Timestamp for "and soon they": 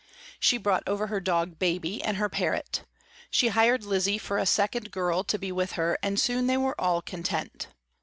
6.01-6.57